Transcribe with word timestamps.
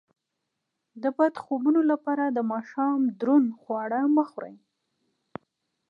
د 1.01 1.03
بد 1.17 1.33
خوبونو 1.43 1.81
لپاره 1.91 2.23
د 2.27 2.39
ماښام 2.51 2.99
دروند 3.19 3.49
خواړه 3.61 3.99
مه 4.15 4.23
خورئ 4.31 4.55